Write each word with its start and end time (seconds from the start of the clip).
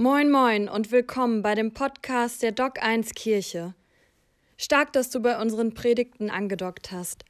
Moin, 0.00 0.30
moin 0.30 0.68
und 0.68 0.92
willkommen 0.92 1.42
bei 1.42 1.56
dem 1.56 1.74
Podcast 1.74 2.44
der 2.44 2.52
Doc 2.52 2.80
1 2.80 3.14
Kirche. 3.14 3.74
Stark, 4.56 4.92
dass 4.92 5.10
du 5.10 5.18
bei 5.18 5.42
unseren 5.42 5.74
Predigten 5.74 6.30
angedockt 6.30 6.92
hast. 6.92 7.24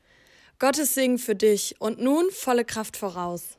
Gottes 0.58 0.92
Segen 0.92 1.16
für 1.16 1.34
dich 1.34 1.76
und 1.78 1.98
nun 1.98 2.26
volle 2.30 2.66
Kraft 2.66 2.98
voraus. 2.98 3.56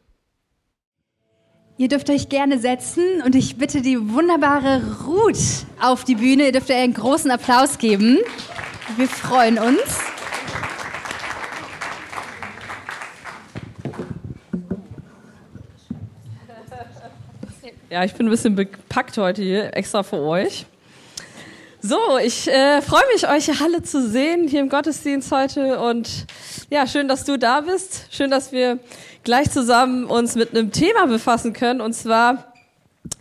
Ihr 1.80 1.88
dürft 1.88 2.12
euch 2.12 2.30
gerne 2.30 2.60
setzen 2.60 3.24
und 3.24 3.34
ich 3.34 3.58
bitte 3.58 3.82
die 3.82 4.12
wunderbare 4.14 5.08
Ruth 5.08 5.66
auf 5.82 6.04
die 6.04 6.14
Bühne. 6.14 6.46
Ihr 6.46 6.52
dürft 6.52 6.70
ihr 6.70 6.76
einen 6.76 6.94
großen 6.94 7.32
Applaus 7.32 7.80
geben. 7.80 8.20
Wir 8.96 9.08
freuen 9.08 9.58
uns. 9.58 10.19
Ja, 17.92 18.04
ich 18.04 18.14
bin 18.14 18.28
ein 18.28 18.30
bisschen 18.30 18.54
bepackt 18.54 19.18
heute 19.18 19.42
hier, 19.42 19.76
extra 19.76 20.04
für 20.04 20.22
euch. 20.22 20.68
So, 21.82 21.98
ich 22.24 22.48
äh, 22.48 22.84
freue 22.84 23.02
mich, 23.12 23.28
euch 23.28 23.62
alle 23.62 23.82
zu 23.82 24.08
sehen 24.08 24.48
hier 24.48 24.60
im 24.60 24.70
Gottesdienst 24.70 25.32
heute 25.32 25.80
und 25.80 26.28
ja, 26.70 26.86
schön, 26.86 27.08
dass 27.08 27.26
du 27.26 27.40
da 27.40 27.62
bist. 27.62 28.06
Schön, 28.12 28.30
dass 28.30 28.52
wir 28.52 28.78
gleich 29.24 29.50
zusammen 29.50 30.06
uns 30.06 30.36
mit 30.36 30.52
einem 30.52 30.72
Thema 30.72 31.08
befassen 31.08 31.54
können 31.54 31.82
und 31.82 31.94
zwar, 31.94 32.54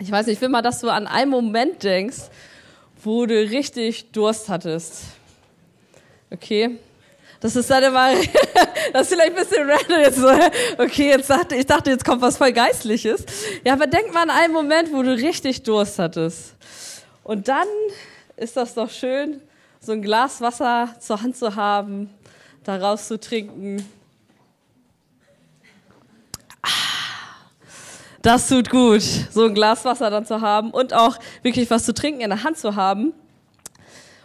ich 0.01 0.11
weiß 0.11 0.27
nicht, 0.27 0.37
ich 0.37 0.42
will 0.42 0.51
mal, 0.51 0.61
dass 0.61 0.80
du 0.80 0.91
an 0.91 1.06
einen 1.06 1.30
Moment 1.30 1.83
denkst, 1.83 2.25
wo 3.03 3.25
du 3.25 3.37
richtig 3.37 4.11
Durst 4.12 4.50
hattest. 4.50 5.05
Okay, 6.30 6.78
das 7.41 7.55
ist 7.55 7.70
dann 7.70 7.84
immer, 7.84 8.10
das 8.92 9.02
ist 9.02 9.15
vielleicht 9.15 9.37
ein 9.37 9.45
bisschen 9.45 9.70
random 9.70 10.01
jetzt 10.01 10.19
so. 10.19 10.28
Okay, 10.83 11.10
jetzt 11.10 11.30
dachte 11.30 11.55
ich 11.55 11.66
dachte, 11.66 11.91
jetzt 11.91 12.05
kommt 12.05 12.20
was 12.20 12.37
voll 12.37 12.52
Geistliches. 12.52 13.24
Ja, 13.64 13.74
aber 13.74 13.87
denk 13.87 14.12
mal 14.12 14.23
an 14.23 14.30
einen 14.30 14.52
Moment, 14.52 14.92
wo 14.92 15.02
du 15.02 15.12
richtig 15.12 15.62
Durst 15.62 15.98
hattest. 15.98 16.55
Und 17.23 17.47
dann 17.47 17.69
ist 18.37 18.56
das 18.56 18.74
doch 18.74 18.91
schön, 18.91 19.41
so 19.81 19.92
ein 19.92 20.03
Glas 20.03 20.41
Wasser 20.41 20.94
zur 20.98 21.22
Hand 21.22 21.36
zu 21.36 21.55
haben, 21.55 22.11
daraus 22.64 23.06
zu 23.06 23.20
trinken. 23.20 23.86
Ah, 26.62 26.69
das 28.22 28.48
tut 28.48 28.69
gut, 28.69 29.03
so 29.31 29.44
ein 29.44 29.55
Glas 29.55 29.84
Wasser 29.84 30.11
dann 30.11 30.27
zu 30.27 30.41
haben 30.41 30.70
und 30.72 30.92
auch 30.92 31.19
wirklich 31.42 31.70
was 31.70 31.84
zu 31.84 31.94
trinken 31.94 32.20
in 32.20 32.31
der 32.31 32.42
Hand 32.42 32.59
zu 32.59 32.75
haben. 32.75 33.12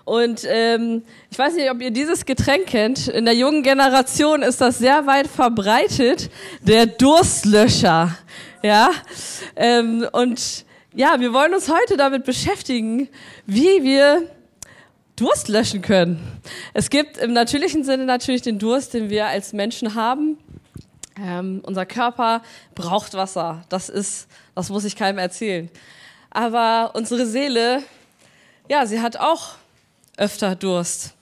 Und 0.06 0.46
ähm, 0.46 1.04
ich 1.32 1.40
weiß 1.40 1.56
nicht, 1.56 1.72
ob 1.72 1.82
ihr 1.82 1.92
dieses 1.92 2.26
Getränk 2.26 2.68
kennt. 2.68 3.08
In 3.08 3.26
der 3.26 3.36
jungen 3.36 3.64
Generation 3.64 4.42
ist 4.42 4.60
das 4.60 4.80
sehr 4.80 5.08
weit 5.08 5.28
verbreitet, 5.28 6.30
der 6.62 6.86
Durstlöscher. 6.86 8.18
Ja, 8.62 8.92
ähm, 9.56 10.08
und 10.12 10.66
ja, 10.94 11.20
wir 11.20 11.34
wollen 11.34 11.54
uns 11.54 11.70
heute 11.70 11.98
damit 11.98 12.26
beschäftigen, 12.26 13.10
wie 13.46 13.84
wir 13.84 14.30
Durst 15.16 15.48
löschen 15.48 15.82
können. 15.82 16.20
Es 16.74 16.90
gibt 16.90 17.18
im 17.18 17.34
natürlichen 17.34 17.84
Sinne 17.84 18.06
natürlich 18.06 18.42
den 18.42 18.60
Durst, 18.60 18.94
den 18.94 19.10
wir 19.10 19.28
als 19.28 19.54
Menschen 19.54 19.96
haben. 19.96 20.38
Ähm, 21.22 21.62
unser 21.64 21.86
Körper 21.86 22.42
braucht 22.74 23.14
Wasser. 23.14 23.64
Das 23.70 23.90
ist, 23.90 24.28
das 24.56 24.70
muss 24.70 24.84
ich 24.86 24.96
keinem 24.96 25.20
erzählen. 25.20 25.70
Aber 26.32 26.92
unsere 26.96 27.26
Seele, 27.26 27.84
ja, 28.68 28.86
sie 28.86 29.02
hat 29.02 29.18
auch 29.18 29.56
öfter 30.18 30.56
Durst. 30.56 31.14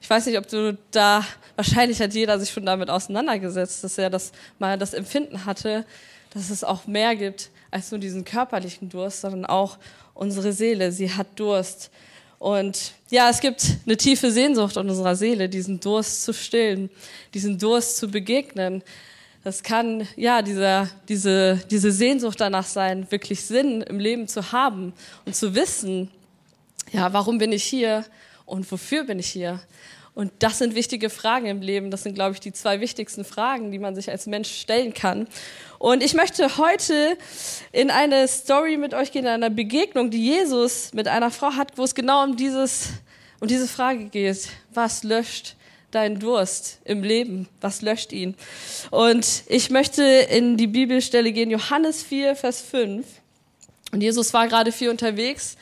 Ich 0.00 0.08
weiß 0.08 0.26
nicht, 0.26 0.38
ob 0.38 0.48
du 0.48 0.78
da, 0.90 1.24
wahrscheinlich 1.56 2.00
hat 2.00 2.14
jeder 2.14 2.38
sich 2.38 2.50
schon 2.50 2.66
damit 2.66 2.88
auseinandergesetzt, 2.88 3.84
dass 3.84 3.98
er 3.98 4.10
das 4.10 4.32
mal 4.58 4.78
das 4.78 4.94
Empfinden 4.94 5.44
hatte, 5.44 5.84
dass 6.32 6.50
es 6.50 6.64
auch 6.64 6.86
mehr 6.86 7.16
gibt 7.16 7.50
als 7.70 7.90
nur 7.90 8.00
diesen 8.00 8.24
körperlichen 8.24 8.88
Durst, 8.88 9.20
sondern 9.20 9.44
auch 9.44 9.78
unsere 10.14 10.52
Seele, 10.52 10.92
sie 10.92 11.12
hat 11.12 11.26
Durst. 11.36 11.90
Und 12.38 12.92
ja, 13.10 13.28
es 13.30 13.40
gibt 13.40 13.78
eine 13.84 13.96
tiefe 13.96 14.30
Sehnsucht 14.30 14.76
in 14.76 14.88
unserer 14.88 15.16
Seele, 15.16 15.48
diesen 15.48 15.80
Durst 15.80 16.24
zu 16.24 16.32
stillen, 16.32 16.88
diesen 17.34 17.58
Durst 17.58 17.96
zu 17.96 18.08
begegnen. 18.08 18.82
Das 19.44 19.62
kann, 19.62 20.06
ja, 20.16 20.42
dieser, 20.42 20.88
diese, 21.08 21.60
diese 21.70 21.90
Sehnsucht 21.90 22.40
danach 22.40 22.66
sein, 22.66 23.10
wirklich 23.10 23.44
Sinn 23.44 23.82
im 23.82 23.98
Leben 23.98 24.28
zu 24.28 24.52
haben 24.52 24.92
und 25.24 25.34
zu 25.34 25.54
wissen, 25.54 26.10
ja, 26.92 27.12
warum 27.12 27.38
bin 27.38 27.52
ich 27.52 27.64
hier? 27.64 28.04
Und 28.48 28.70
wofür 28.72 29.04
bin 29.04 29.18
ich 29.18 29.28
hier? 29.28 29.60
Und 30.14 30.32
das 30.40 30.58
sind 30.58 30.74
wichtige 30.74 31.10
Fragen 31.10 31.46
im 31.46 31.60
Leben. 31.60 31.92
Das 31.92 32.02
sind, 32.02 32.14
glaube 32.14 32.32
ich, 32.32 32.40
die 32.40 32.52
zwei 32.52 32.80
wichtigsten 32.80 33.24
Fragen, 33.24 33.70
die 33.70 33.78
man 33.78 33.94
sich 33.94 34.10
als 34.10 34.26
Mensch 34.26 34.50
stellen 34.50 34.92
kann. 34.92 35.28
Und 35.78 36.02
ich 36.02 36.14
möchte 36.14 36.58
heute 36.58 37.16
in 37.70 37.92
eine 37.92 38.26
Story 38.26 38.78
mit 38.78 38.94
euch 38.94 39.12
gehen, 39.12 39.26
in 39.26 39.30
einer 39.30 39.50
Begegnung, 39.50 40.10
die 40.10 40.24
Jesus 40.24 40.92
mit 40.92 41.06
einer 41.06 41.30
Frau 41.30 41.52
hat, 41.52 41.78
wo 41.78 41.84
es 41.84 41.94
genau 41.94 42.24
um 42.24 42.36
dieses, 42.36 42.88
um 43.38 43.46
diese 43.46 43.68
Frage 43.68 44.06
geht. 44.06 44.48
Was 44.74 45.04
löscht 45.04 45.54
deinen 45.92 46.18
Durst 46.18 46.80
im 46.84 47.04
Leben? 47.04 47.48
Was 47.60 47.80
löscht 47.82 48.12
ihn? 48.12 48.34
Und 48.90 49.44
ich 49.46 49.70
möchte 49.70 50.02
in 50.02 50.56
die 50.56 50.66
Bibelstelle 50.66 51.30
gehen, 51.30 51.50
Johannes 51.50 52.02
4, 52.02 52.34
Vers 52.34 52.60
5. 52.60 53.06
Und 53.92 54.02
Jesus 54.02 54.34
war 54.34 54.48
gerade 54.48 54.72
viel 54.72 54.90
unterwegs 54.90 55.56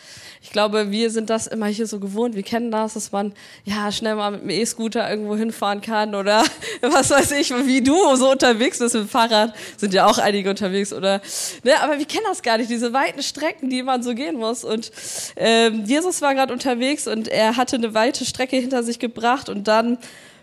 ich 0.47 0.53
glaube, 0.53 0.93
wir 0.93 1.11
sind 1.11 1.29
das 1.29 1.49
immer 1.49 1.67
hier 1.67 1.89
so 1.89 1.99
gewohnt. 1.99 2.37
Wir 2.37 2.45
kennen 2.45 2.71
das, 2.71 2.95
dass 2.95 3.11
man 3.11 3.35
ja 3.65 3.91
schnell 3.91 4.15
mal 4.15 4.31
mit 4.31 4.43
dem 4.43 4.51
E-Scooter 4.51 5.11
irgendwo 5.11 5.35
hinfahren 5.35 5.81
kann 5.81 6.15
oder 6.15 6.45
was 6.83 7.11
weiß 7.11 7.33
ich, 7.33 7.51
wie 7.51 7.83
du 7.83 8.15
so 8.15 8.31
unterwegs 8.31 8.79
bist 8.79 8.95
mit 8.95 9.05
dem 9.05 9.09
Fahrrad. 9.09 9.53
Sind 9.77 9.93
ja 9.93 10.07
auch 10.07 10.19
einige 10.19 10.49
unterwegs 10.49 10.93
oder 10.93 11.21
ne, 11.65 11.73
aber 11.83 11.99
wir 11.99 12.07
kennen 12.07 12.27
das 12.29 12.43
gar 12.43 12.59
nicht, 12.59 12.71
diese 12.71 12.93
weiten 12.93 13.25
Strecken, 13.25 13.71
die 13.71 13.83
man 13.83 14.05
so 14.05 14.15
gehen 14.15 14.37
muss. 14.37 14.63
Und 14.63 14.93
ähm, 15.35 15.85
Jesus 15.85 16.23
war 16.23 16.33
gerade 16.33 16.53
unterwegs 16.53 17.09
und 17.09 17.27
er 17.27 17.57
hatte 17.57 17.75
eine 17.75 17.93
weite 17.93 18.25
Strecke 18.25 18.55
hinter 18.55 18.85
sich 18.85 19.01
gebracht 19.01 19.49
und 19.49 19.67
dann 19.67 19.99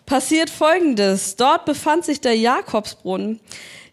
passiert 0.05 0.49
Folgendes: 0.49 1.37
Dort 1.37 1.63
befand 1.63 2.03
sich 2.03 2.19
der 2.19 2.35
Jakobsbrunnen. 2.35 3.39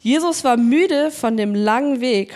Jesus 0.01 0.43
war 0.43 0.57
müde 0.57 1.13
von 1.13 1.37
dem 1.37 1.55
langen 1.55 2.01
Weg 2.01 2.35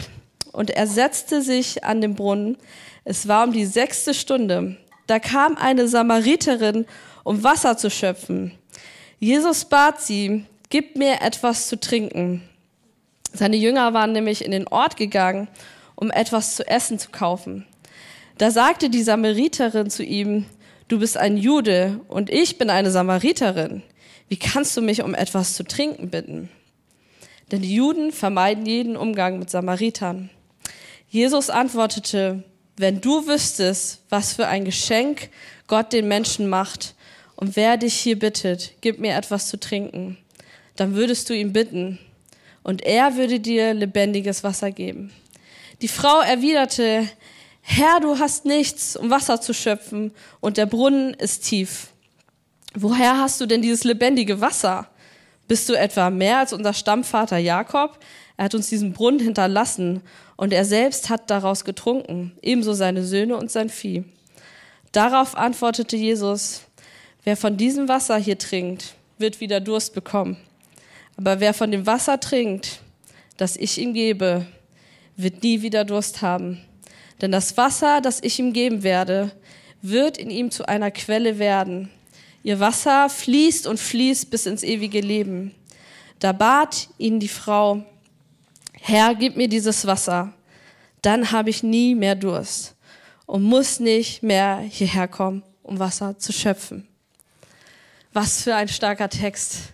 und 0.54 0.70
er 0.70 0.86
setzte 0.86 1.42
sich 1.42 1.84
an 1.84 2.00
den 2.00 2.14
Brunnen. 2.14 2.56
Es 3.04 3.28
war 3.28 3.44
um 3.44 3.52
die 3.52 3.66
sechste 3.66 4.14
Stunde. 4.14 4.76
Da 5.06 5.18
kam 5.18 5.56
eine 5.56 5.88
Samariterin, 5.88 6.86
um 7.24 7.42
Wasser 7.42 7.76
zu 7.76 7.90
schöpfen. 7.90 8.52
Jesus 9.18 9.64
bat 9.64 10.00
sie, 10.00 10.44
gib 10.70 10.96
mir 10.96 11.20
etwas 11.22 11.68
zu 11.68 11.78
trinken. 11.78 12.42
Seine 13.32 13.56
Jünger 13.56 13.92
waren 13.94 14.12
nämlich 14.12 14.44
in 14.44 14.52
den 14.52 14.68
Ort 14.68 14.96
gegangen, 14.96 15.48
um 15.96 16.10
etwas 16.10 16.56
zu 16.56 16.66
essen 16.66 16.98
zu 16.98 17.10
kaufen. 17.10 17.66
Da 18.38 18.50
sagte 18.50 18.90
die 18.90 19.02
Samariterin 19.02 19.90
zu 19.90 20.04
ihm, 20.04 20.46
du 20.88 20.98
bist 20.98 21.16
ein 21.16 21.36
Jude 21.36 22.00
und 22.08 22.30
ich 22.30 22.58
bin 22.58 22.70
eine 22.70 22.90
Samariterin. 22.90 23.82
Wie 24.28 24.36
kannst 24.36 24.76
du 24.76 24.82
mich 24.82 25.02
um 25.02 25.14
etwas 25.14 25.54
zu 25.54 25.64
trinken 25.64 26.10
bitten? 26.10 26.48
Denn 27.50 27.62
die 27.62 27.74
Juden 27.74 28.10
vermeiden 28.12 28.66
jeden 28.66 28.96
Umgang 28.96 29.38
mit 29.38 29.50
Samaritern. 29.50 30.30
Jesus 31.14 31.48
antwortete, 31.48 32.42
wenn 32.76 33.00
du 33.00 33.28
wüsstest, 33.28 34.00
was 34.08 34.32
für 34.32 34.48
ein 34.48 34.64
Geschenk 34.64 35.30
Gott 35.68 35.92
den 35.92 36.08
Menschen 36.08 36.48
macht 36.48 36.96
und 37.36 37.54
wer 37.54 37.76
dich 37.76 37.94
hier 37.94 38.18
bittet, 38.18 38.72
gib 38.80 38.98
mir 38.98 39.14
etwas 39.14 39.46
zu 39.46 39.60
trinken, 39.60 40.18
dann 40.74 40.96
würdest 40.96 41.30
du 41.30 41.32
ihn 41.32 41.52
bitten 41.52 42.00
und 42.64 42.82
er 42.82 43.14
würde 43.14 43.38
dir 43.38 43.74
lebendiges 43.74 44.42
Wasser 44.42 44.72
geben. 44.72 45.12
Die 45.82 45.86
Frau 45.86 46.20
erwiderte, 46.20 47.08
Herr, 47.60 48.00
du 48.00 48.18
hast 48.18 48.44
nichts, 48.44 48.96
um 48.96 49.08
Wasser 49.08 49.40
zu 49.40 49.54
schöpfen 49.54 50.10
und 50.40 50.56
der 50.56 50.66
Brunnen 50.66 51.14
ist 51.14 51.44
tief. 51.44 51.90
Woher 52.74 53.20
hast 53.20 53.40
du 53.40 53.46
denn 53.46 53.62
dieses 53.62 53.84
lebendige 53.84 54.40
Wasser? 54.40 54.88
Bist 55.46 55.68
du 55.68 55.74
etwa 55.74 56.10
mehr 56.10 56.38
als 56.38 56.52
unser 56.52 56.72
Stammvater 56.72 57.38
Jakob? 57.38 58.00
Er 58.36 58.46
hat 58.46 58.54
uns 58.54 58.68
diesen 58.68 58.92
Brunnen 58.92 59.20
hinterlassen 59.20 60.02
und 60.36 60.52
er 60.52 60.64
selbst 60.64 61.08
hat 61.08 61.30
daraus 61.30 61.64
getrunken, 61.64 62.32
ebenso 62.42 62.72
seine 62.72 63.04
Söhne 63.04 63.36
und 63.36 63.50
sein 63.50 63.68
Vieh. 63.68 64.04
Darauf 64.92 65.36
antwortete 65.36 65.96
Jesus, 65.96 66.62
wer 67.24 67.36
von 67.36 67.56
diesem 67.56 67.88
Wasser 67.88 68.16
hier 68.16 68.38
trinkt, 68.38 68.94
wird 69.18 69.40
wieder 69.40 69.60
Durst 69.60 69.94
bekommen. 69.94 70.36
Aber 71.16 71.40
wer 71.40 71.54
von 71.54 71.70
dem 71.70 71.86
Wasser 71.86 72.18
trinkt, 72.18 72.80
das 73.36 73.56
ich 73.56 73.78
ihm 73.78 73.94
gebe, 73.94 74.46
wird 75.16 75.42
nie 75.42 75.62
wieder 75.62 75.84
Durst 75.84 76.22
haben. 76.22 76.60
Denn 77.20 77.30
das 77.30 77.56
Wasser, 77.56 78.00
das 78.00 78.20
ich 78.20 78.38
ihm 78.38 78.52
geben 78.52 78.82
werde, 78.82 79.30
wird 79.82 80.18
in 80.18 80.30
ihm 80.30 80.50
zu 80.50 80.66
einer 80.66 80.90
Quelle 80.90 81.38
werden. 81.38 81.90
Ihr 82.42 82.58
Wasser 82.58 83.08
fließt 83.08 83.66
und 83.66 83.78
fließt 83.78 84.30
bis 84.30 84.46
ins 84.46 84.62
ewige 84.62 85.00
Leben. 85.00 85.54
Da 86.18 86.32
bat 86.32 86.88
ihn 86.98 87.20
die 87.20 87.28
Frau, 87.28 87.84
Herr, 88.86 89.14
gib 89.14 89.34
mir 89.34 89.48
dieses 89.48 89.86
Wasser, 89.86 90.34
dann 91.00 91.32
habe 91.32 91.48
ich 91.48 91.62
nie 91.62 91.94
mehr 91.94 92.14
Durst 92.14 92.76
und 93.24 93.42
muss 93.42 93.80
nicht 93.80 94.22
mehr 94.22 94.58
hierher 94.58 95.08
kommen, 95.08 95.42
um 95.62 95.78
Wasser 95.78 96.18
zu 96.18 96.34
schöpfen. 96.34 96.86
Was 98.12 98.42
für 98.42 98.54
ein 98.54 98.68
starker 98.68 99.08
Text. 99.08 99.72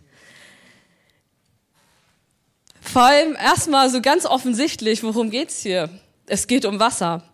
Vor 2.80 3.02
allem 3.02 3.34
erstmal 3.34 3.90
so 3.90 4.00
ganz 4.00 4.26
offensichtlich, 4.26 5.02
worum 5.02 5.30
geht's 5.30 5.60
hier? 5.60 5.90
Es 6.26 6.46
geht 6.46 6.64
um 6.64 6.78
Wasser. 6.78 7.24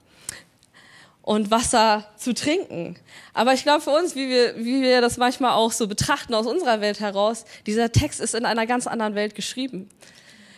und 1.20 1.50
Wasser 1.50 2.08
zu 2.16 2.32
trinken. 2.32 2.96
Aber 3.34 3.52
ich 3.52 3.64
glaube 3.64 3.82
für 3.82 3.90
uns, 3.90 4.14
wie 4.14 4.30
wir, 4.30 4.56
wie 4.56 4.80
wir 4.80 5.02
das 5.02 5.18
manchmal 5.18 5.52
auch 5.52 5.72
so 5.72 5.88
betrachten 5.88 6.32
aus 6.32 6.46
unserer 6.46 6.80
Welt 6.80 7.00
heraus, 7.00 7.44
dieser 7.66 7.92
Text 7.92 8.20
ist 8.20 8.34
in 8.34 8.46
einer 8.46 8.64
ganz 8.64 8.86
anderen 8.86 9.14
Welt 9.14 9.34
geschrieben. 9.34 9.90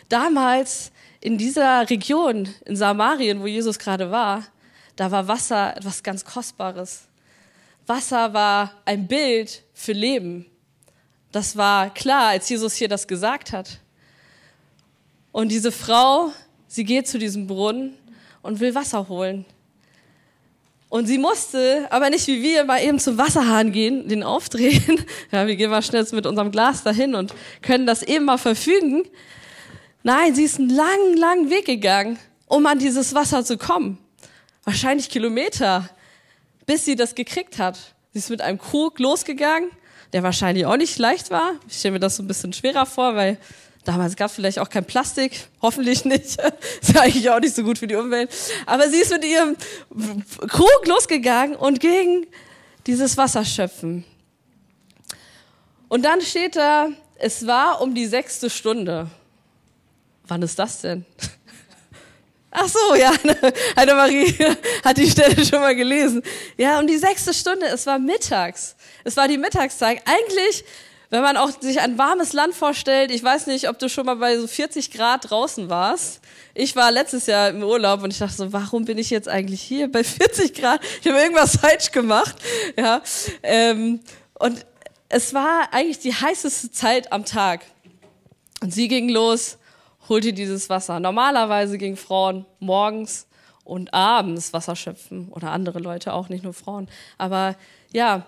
Damals 0.07 0.91
in 1.21 1.37
dieser 1.37 1.89
Region, 1.89 2.47
in 2.65 2.75
Samarien, 2.75 3.41
wo 3.41 3.47
Jesus 3.47 3.77
gerade 3.79 4.11
war, 4.11 4.43
da 4.95 5.11
war 5.11 5.27
Wasser 5.27 5.75
etwas 5.77 6.03
ganz 6.03 6.25
Kostbares. 6.25 7.03
Wasser 7.87 8.33
war 8.33 8.73
ein 8.85 9.07
Bild 9.07 9.63
für 9.73 9.93
Leben. 9.93 10.45
Das 11.31 11.57
war 11.57 11.93
klar, 11.93 12.29
als 12.29 12.49
Jesus 12.49 12.75
hier 12.75 12.87
das 12.87 13.07
gesagt 13.07 13.51
hat. 13.51 13.79
Und 15.31 15.49
diese 15.49 15.71
Frau, 15.71 16.31
sie 16.67 16.83
geht 16.83 17.07
zu 17.07 17.17
diesem 17.17 17.47
Brunnen 17.47 17.93
und 18.41 18.59
will 18.59 18.75
Wasser 18.75 19.07
holen. 19.09 19.45
Und 20.89 21.05
sie 21.05 21.19
musste, 21.19 21.87
aber 21.91 22.09
nicht 22.09 22.25
wie 22.25 22.41
wir, 22.41 22.63
mal 22.63 22.81
eben 22.81 22.97
zum 22.97 23.17
Wasserhahn 23.17 23.71
gehen, 23.71 24.07
den 24.07 24.23
aufdrehen. 24.23 25.05
Ja, 25.31 25.45
wir 25.45 25.55
gehen 25.55 25.69
mal 25.69 25.83
schnell 25.83 26.05
mit 26.11 26.25
unserem 26.25 26.51
Glas 26.51 26.81
dahin 26.81 27.13
und 27.13 27.33
können 27.61 27.85
das 27.85 28.01
eben 28.01 28.25
mal 28.25 28.39
verfügen. 28.39 29.03
Nein, 30.03 30.33
sie 30.33 30.43
ist 30.43 30.59
einen 30.59 30.69
langen, 30.69 31.17
langen 31.17 31.49
Weg 31.49 31.65
gegangen, 31.65 32.17
um 32.47 32.65
an 32.65 32.79
dieses 32.79 33.13
Wasser 33.13 33.43
zu 33.43 33.57
kommen. 33.57 33.97
Wahrscheinlich 34.63 35.09
Kilometer, 35.09 35.89
bis 36.65 36.85
sie 36.85 36.95
das 36.95 37.15
gekriegt 37.15 37.59
hat. 37.59 37.77
Sie 38.13 38.19
ist 38.19 38.29
mit 38.29 38.41
einem 38.41 38.59
Krug 38.59 38.99
losgegangen, 38.99 39.69
der 40.13 40.23
wahrscheinlich 40.23 40.65
auch 40.65 40.77
nicht 40.77 40.97
leicht 40.97 41.31
war. 41.31 41.53
Ich 41.67 41.77
stelle 41.77 41.93
mir 41.93 41.99
das 41.99 42.15
so 42.15 42.23
ein 42.23 42.27
bisschen 42.27 42.53
schwerer 42.53 42.85
vor, 42.85 43.15
weil 43.15 43.37
Damals 43.85 44.15
gab 44.15 44.27
es 44.27 44.35
vielleicht 44.35 44.59
auch 44.59 44.69
kein 44.69 44.85
Plastik, 44.85 45.47
hoffentlich 45.61 46.05
nicht. 46.05 46.37
ist 46.81 46.93
ja 46.93 47.01
eigentlich 47.01 47.29
auch 47.29 47.39
nicht 47.39 47.55
so 47.55 47.63
gut 47.63 47.79
für 47.79 47.87
die 47.87 47.95
Umwelt. 47.95 48.29
Aber 48.65 48.89
sie 48.89 48.97
ist 48.97 49.11
mit 49.11 49.25
ihrem 49.25 49.55
Krug 50.47 50.85
losgegangen 50.85 51.55
und 51.55 51.79
ging 51.79 52.27
dieses 52.85 53.17
Wasser 53.17 53.45
schöpfen. 53.45 54.03
Und 55.87 56.03
dann 56.05 56.21
steht 56.21 56.55
da, 56.55 56.89
es 57.15 57.47
war 57.47 57.81
um 57.81 57.95
die 57.95 58.05
sechste 58.05 58.49
Stunde. 58.49 59.07
Wann 60.29 60.41
ist 60.41 60.57
das 60.57 60.81
denn? 60.81 61.05
Ach 62.51 62.67
so, 62.67 62.95
ja, 62.95 63.11
Heide-Marie 63.75 64.33
hat 64.83 64.97
die 64.97 65.09
Stelle 65.09 65.45
schon 65.45 65.59
mal 65.59 65.75
gelesen. 65.75 66.23
Ja, 66.57 66.79
um 66.79 66.87
die 66.87 66.97
sechste 66.97 67.33
Stunde, 67.33 67.67
es 67.67 67.85
war 67.85 67.99
mittags. 67.99 68.75
Es 69.03 69.17
war 69.17 69.27
die 69.27 69.37
Mittagszeit. 69.37 70.01
Eigentlich 70.05 70.63
wenn 71.09 71.23
man 71.23 71.37
auch 71.37 71.49
sich 71.59 71.79
ein 71.79 71.97
warmes 71.97 72.33
Land 72.33 72.53
vorstellt, 72.53 73.09
ich 73.09 73.23
weiß 73.23 73.47
nicht, 73.47 73.67
ob 73.67 73.79
du 73.79 73.89
schon 73.89 74.05
mal 74.05 74.15
bei 74.15 74.37
so 74.37 74.45
40 74.45 74.91
Grad 74.91 75.29
draußen 75.29 75.69
warst. 75.69 76.21
Ich 76.53 76.75
war 76.75 76.91
letztes 76.91 77.25
Jahr 77.25 77.49
im 77.49 77.63
Urlaub 77.63 78.03
und 78.03 78.13
ich 78.13 78.19
dachte 78.19 78.35
so, 78.35 78.53
warum 78.53 78.85
bin 78.85 78.99
ich 78.99 79.09
jetzt 79.09 79.27
eigentlich 79.27 79.61
hier 79.61 79.91
bei 79.91 80.03
40 80.03 80.53
Grad? 80.53 80.81
Ich 81.01 81.07
habe 81.07 81.19
irgendwas 81.19 81.57
falsch 81.57 81.91
gemacht. 81.91 82.35
Ja, 82.77 83.01
ähm, 83.41 84.01
und 84.35 84.65
es 85.09 85.33
war 85.33 85.73
eigentlich 85.73 85.99
die 85.99 86.13
heißeste 86.13 86.71
Zeit 86.71 87.11
am 87.11 87.25
Tag. 87.25 87.61
Und 88.61 88.71
sie 88.71 88.87
ging 88.87 89.09
los, 89.09 89.57
holte 90.09 90.33
dieses 90.33 90.69
Wasser. 90.69 90.99
Normalerweise 90.99 91.77
gingen 91.77 91.97
Frauen 91.97 92.45
morgens 92.59 93.27
und 93.63 93.93
abends 93.93 94.51
Wasser 94.51 94.75
schöpfen 94.75 95.29
oder 95.29 95.51
andere 95.51 95.79
Leute 95.79 96.13
auch, 96.13 96.29
nicht 96.29 96.43
nur 96.43 96.53
Frauen. 96.53 96.89
Aber 97.17 97.55
ja, 97.93 98.25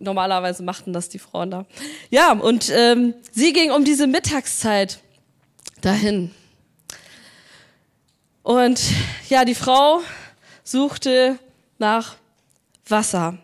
Normalerweise 0.00 0.62
machten 0.62 0.92
das 0.92 1.08
die 1.08 1.18
Frauen 1.18 1.50
da. 1.50 1.66
Ja, 2.08 2.32
und 2.32 2.70
ähm, 2.70 3.14
sie 3.32 3.52
ging 3.52 3.72
um 3.72 3.84
diese 3.84 4.06
Mittagszeit 4.06 5.00
dahin. 5.80 6.30
Und 8.44 8.80
ja, 9.28 9.44
die 9.44 9.56
Frau 9.56 10.00
suchte 10.62 11.38
nach 11.78 12.14
Wasser. 12.86 13.38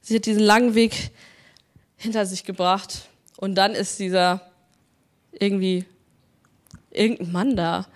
Sie 0.00 0.16
hat 0.16 0.26
diesen 0.26 0.42
langen 0.42 0.74
Weg 0.74 1.12
hinter 1.96 2.26
sich 2.26 2.44
gebracht. 2.44 3.08
Und 3.36 3.54
dann 3.54 3.74
ist 3.74 4.00
dieser 4.00 4.50
irgendwie 5.30 5.84
irgendein 7.00 7.32
Mann 7.32 7.56
da. 7.56 7.86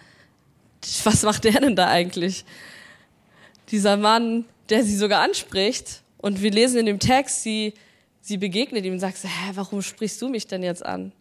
Was 1.04 1.22
macht 1.22 1.44
der 1.44 1.60
denn 1.60 1.76
da 1.76 1.88
eigentlich? 1.88 2.44
Dieser 3.70 3.96
Mann, 3.96 4.44
der 4.68 4.84
sie 4.84 4.96
sogar 4.96 5.22
anspricht 5.22 6.02
und 6.18 6.42
wir 6.42 6.50
lesen 6.50 6.78
in 6.78 6.86
dem 6.86 6.98
Text, 6.98 7.42
sie, 7.42 7.74
sie 8.20 8.36
begegnet 8.36 8.84
ihm 8.84 8.94
und 8.94 9.00
sagt, 9.00 9.22
hä, 9.22 9.50
warum 9.54 9.82
sprichst 9.82 10.20
du 10.20 10.28
mich 10.28 10.46
denn 10.46 10.62
jetzt 10.62 10.84
an? 10.84 11.12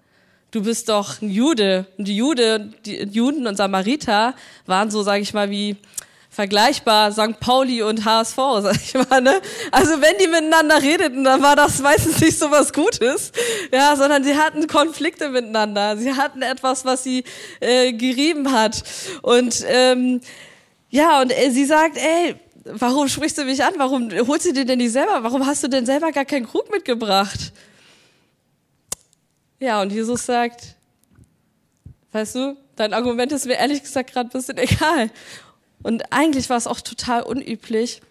Du 0.51 0.63
bist 0.63 0.87
doch 0.89 1.21
ein 1.21 1.29
Jude. 1.29 1.87
Und 1.97 2.07
die 2.07 2.15
Jude, 2.15 2.73
die 2.85 3.03
Juden 3.03 3.47
und 3.47 3.57
Samariter 3.57 4.35
waren 4.65 4.91
so, 4.91 5.01
sage 5.01 5.23
ich 5.23 5.33
mal, 5.33 5.49
wie 5.49 5.77
vergleichbar 6.33 7.11
St. 7.11 7.39
Pauli 7.39 7.83
und 7.83 8.05
HSV, 8.05 8.35
sag 8.35 8.75
ich 8.75 8.93
mal, 8.95 9.21
ne? 9.21 9.39
Also 9.71 10.01
wenn 10.01 10.17
die 10.19 10.27
miteinander 10.27 10.81
redeten, 10.81 11.23
dann 11.23 11.43
war 11.43 11.55
das 11.55 11.79
meistens 11.79 12.19
nicht 12.19 12.39
so 12.39 12.49
was 12.49 12.73
Gutes, 12.73 13.31
ja, 13.71 13.95
sondern 13.95 14.23
sie 14.23 14.35
hatten 14.35 14.65
Konflikte 14.67 15.29
miteinander. 15.29 15.95
Sie 15.95 16.13
hatten 16.13 16.41
etwas, 16.41 16.85
was 16.85 17.03
sie 17.03 17.23
äh, 17.59 17.93
gerieben 17.93 18.51
hat. 18.51 18.83
Und 19.21 19.63
ähm, 19.67 20.21
ja, 20.89 21.21
und 21.21 21.31
äh, 21.31 21.51
sie 21.51 21.65
sagt, 21.65 21.97
ey, 21.97 22.35
warum 22.65 23.07
sprichst 23.07 23.37
du 23.37 23.45
mich 23.45 23.63
an? 23.63 23.73
Warum 23.77 24.09
holst 24.27 24.47
du 24.47 24.53
dir 24.53 24.65
denn 24.65 24.79
nicht 24.79 24.91
selber? 24.91 25.23
Warum 25.23 25.45
hast 25.45 25.63
du 25.63 25.67
denn 25.67 25.85
selber 25.85 26.11
gar 26.11 26.25
keinen 26.25 26.47
Krug 26.47 26.71
mitgebracht? 26.71 27.53
Ja, 29.59 29.81
und 29.81 29.91
Jesus 29.91 30.25
sagt, 30.25 30.75
weißt 32.11 32.35
du, 32.35 32.57
dein 32.75 32.93
Argument 32.93 33.31
ist 33.31 33.45
mir 33.45 33.55
ehrlich 33.55 33.83
gesagt 33.83 34.13
gerade 34.13 34.29
ein 34.29 34.31
bisschen 34.31 34.57
egal. 34.57 35.11
Und 35.83 36.11
eigentlich 36.11 36.49
war 36.49 36.57
es 36.57 36.67
auch 36.67 36.81
total 36.81 37.23
unüblich, 37.23 38.01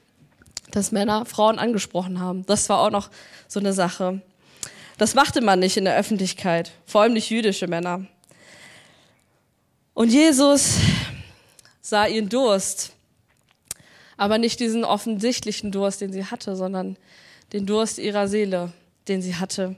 dass 0.71 0.93
Männer 0.93 1.25
Frauen 1.25 1.59
angesprochen 1.59 2.21
haben. 2.21 2.47
Das 2.47 2.69
war 2.69 2.81
auch 2.81 2.91
noch 2.91 3.11
so 3.49 3.61
eine 3.61 3.73
Sache. 3.73 4.23
Das 4.99 5.15
machte 5.15 5.41
man 5.41 5.59
nicht 5.59 5.77
in 5.77 5.85
der 5.85 5.97
Öffentlichkeit, 5.97 6.71
vor 6.87 7.03
allem 7.03 7.15
nicht 7.15 7.31
jüdische 7.31 7.67
Männer. 7.67 8.07
Und 9.95 10.11
Jesus 10.11 10.77
sah 11.81 12.07
ihren 12.07 12.29
Durst 12.29 12.93
aber 14.23 14.39
nicht 14.39 14.61
diesen 14.61 14.85
offensichtlichen 14.85 15.73
Durst, 15.73 16.01
den 16.01 16.13
sie 16.13 16.25
hatte, 16.25 16.55
sondern 16.55 16.97
den 17.53 17.67
Durst 17.67 17.99
ihrer 17.99 18.29
Seele, 18.29 18.73
den 19.09 19.21
sie 19.21 19.35
hatte. 19.35 19.75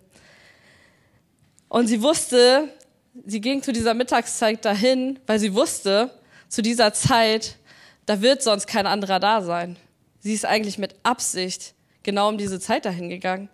Und 1.71 1.87
sie 1.87 2.03
wusste, 2.03 2.69
sie 3.25 3.41
ging 3.41 3.63
zu 3.63 3.73
dieser 3.73 3.95
Mittagszeit 3.95 4.63
dahin, 4.63 5.19
weil 5.27 5.39
sie 5.39 5.55
wusste, 5.55 6.11
zu 6.51 6.61
dieser 6.61 6.93
Zeit, 6.93 7.57
da 8.07 8.21
wird 8.21 8.43
sonst 8.43 8.67
kein 8.67 8.87
anderer 8.87 9.21
da 9.21 9.43
sein. 9.43 9.77
Sie 10.21 10.35
ist 10.35 10.45
eigentlich 10.45 10.79
mit 10.79 10.95
Absicht 11.03 11.75
genau 12.03 12.29
um 12.29 12.39
diese 12.39 12.61
Zeit 12.61 12.85
dahin 12.85 13.09
gegangen. 13.09 13.49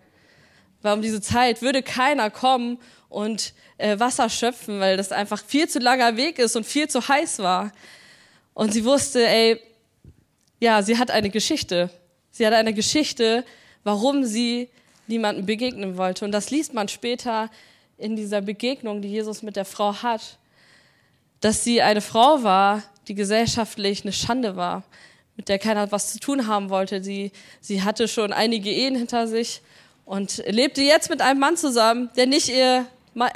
Weil 0.81 0.93
um 0.93 1.01
diese 1.01 1.21
Zeit 1.21 1.61
würde 1.61 1.83
keiner 1.83 2.29
kommen 2.29 2.79
und 3.09 3.53
äh, 3.77 3.99
Wasser 3.99 4.29
schöpfen, 4.29 4.79
weil 4.79 4.97
das 4.97 5.11
einfach 5.11 5.43
viel 5.43 5.67
zu 5.67 5.79
langer 5.79 6.17
Weg 6.17 6.39
ist 6.39 6.55
und 6.55 6.65
viel 6.65 6.89
zu 6.89 7.07
heiß 7.07 7.39
war. 7.39 7.71
Und 8.53 8.73
sie 8.73 8.85
wusste, 8.85 9.27
ey, 9.27 9.59
ja, 10.59 10.81
sie 10.81 10.97
hat 10.97 11.11
eine 11.11 11.29
Geschichte. 11.29 11.89
Sie 12.31 12.45
hat 12.45 12.53
eine 12.53 12.73
Geschichte, 12.73 13.45
warum 13.83 14.23
sie 14.25 14.69
niemandem 15.07 15.45
begegnen 15.45 15.97
wollte. 15.97 16.25
Und 16.25 16.31
das 16.31 16.51
liest 16.51 16.73
man 16.73 16.87
später 16.87 17.49
in 17.97 18.15
dieser 18.15 18.41
Begegnung, 18.41 19.01
die 19.01 19.09
Jesus 19.09 19.43
mit 19.43 19.55
der 19.55 19.65
Frau 19.65 20.01
hat, 20.01 20.37
dass 21.39 21.63
sie 21.63 21.81
eine 21.81 22.01
Frau 22.01 22.43
war, 22.43 22.83
die 23.07 23.15
gesellschaftlich 23.15 24.03
eine 24.03 24.13
Schande 24.13 24.55
war, 24.55 24.83
mit 25.35 25.49
der 25.49 25.59
keiner 25.59 25.91
was 25.91 26.13
zu 26.13 26.19
tun 26.19 26.47
haben 26.47 26.69
wollte. 26.69 27.03
Sie, 27.03 27.31
sie 27.59 27.83
hatte 27.83 28.07
schon 28.07 28.33
einige 28.33 28.69
Ehen 28.69 28.95
hinter 28.95 29.27
sich 29.27 29.61
und 30.05 30.43
lebte 30.47 30.81
jetzt 30.81 31.09
mit 31.09 31.21
einem 31.21 31.39
Mann 31.39 31.57
zusammen, 31.57 32.09
der 32.15 32.27
nicht 32.27 32.49
ihr 32.49 32.85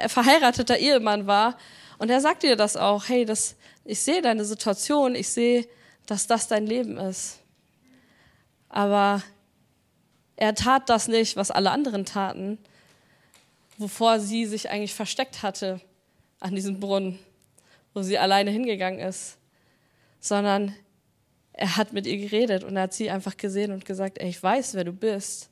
verheirateter 0.07 0.77
Ehemann 0.77 1.27
war. 1.27 1.57
Und 1.97 2.09
er 2.09 2.21
sagte 2.21 2.47
ihr 2.47 2.55
das 2.55 2.77
auch, 2.77 3.07
hey, 3.07 3.25
das, 3.25 3.55
ich 3.83 3.99
sehe 4.01 4.21
deine 4.21 4.45
Situation, 4.45 5.15
ich 5.15 5.29
sehe, 5.29 5.67
dass 6.05 6.27
das 6.27 6.47
dein 6.47 6.65
Leben 6.67 6.97
ist. 6.97 7.39
Aber 8.69 9.23
er 10.35 10.53
tat 10.53 10.89
das 10.89 11.07
nicht, 11.07 11.37
was 11.37 11.51
alle 11.51 11.71
anderen 11.71 12.05
taten, 12.05 12.57
wovor 13.77 14.19
sie 14.19 14.45
sich 14.45 14.69
eigentlich 14.69 14.93
versteckt 14.93 15.43
hatte 15.43 15.79
an 16.39 16.55
diesem 16.55 16.79
Brunnen, 16.79 17.19
wo 17.93 18.01
sie 18.01 18.17
alleine 18.17 18.51
hingegangen 18.51 18.99
ist, 18.99 19.37
sondern 20.25 20.73
er 21.53 21.77
hat 21.77 21.93
mit 21.93 22.07
ihr 22.07 22.17
geredet 22.17 22.63
und 22.63 22.75
er 22.75 22.83
hat 22.83 22.93
sie 22.95 23.11
einfach 23.11 23.37
gesehen 23.37 23.71
und 23.71 23.85
gesagt, 23.85 24.17
ey, 24.17 24.27
ich 24.27 24.41
weiß, 24.41 24.73
wer 24.73 24.83
du 24.83 24.91
bist, 24.91 25.49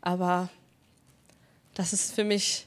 aber 0.00 0.48
das 1.74 1.92
ist 1.92 2.14
für 2.14 2.24
mich, 2.24 2.66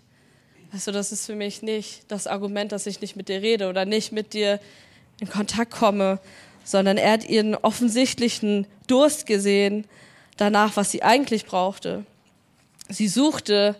du, 0.85 0.91
das 0.91 1.11
ist 1.11 1.25
für 1.25 1.33
mich 1.33 1.63
nicht 1.63 2.03
das 2.07 2.27
Argument, 2.27 2.71
dass 2.71 2.85
ich 2.85 3.01
nicht 3.01 3.15
mit 3.15 3.29
dir 3.29 3.41
rede 3.41 3.67
oder 3.67 3.83
nicht 3.85 4.11
mit 4.11 4.33
dir 4.33 4.59
in 5.19 5.27
Kontakt 5.27 5.71
komme, 5.71 6.19
sondern 6.63 6.97
er 6.97 7.13
hat 7.13 7.27
ihren 7.27 7.55
offensichtlichen 7.55 8.67
Durst 8.85 9.25
gesehen 9.25 9.85
danach, 10.37 10.75
was 10.75 10.91
sie 10.91 11.01
eigentlich 11.01 11.45
brauchte. 11.45 12.05
Sie 12.89 13.07
suchte 13.07 13.75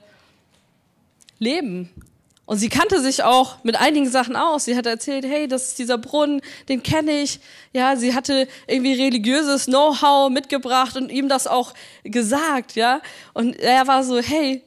Leben 1.38 1.92
Und 2.48 2.60
sie 2.60 2.70
kannte 2.70 3.02
sich 3.02 3.24
auch 3.24 3.62
mit 3.66 3.76
einigen 3.76 4.10
Sachen 4.10 4.38
aus. 4.38 4.64
Sie 4.64 4.78
hat 4.78 4.86
erzählt, 4.86 5.26
hey, 5.26 5.50
das 5.50 5.68
ist 5.68 5.80
dieser 5.80 5.98
Brunnen, 5.98 6.42
den 6.70 6.82
kenne 6.82 7.22
ich. 7.22 7.42
Ja, 7.74 7.98
sie 7.98 8.16
hatte 8.16 8.48
irgendwie 8.68 8.94
religiöses 8.94 9.66
Know-how 9.66 10.30
mitgebracht 10.30 10.96
und 10.96 11.12
ihm 11.12 11.28
das 11.28 11.46
auch 11.46 11.74
gesagt, 12.06 12.76
ja. 12.76 13.02
Und 13.34 13.60
er 13.60 13.86
war 13.86 14.02
so, 14.06 14.20
hey, 14.20 14.64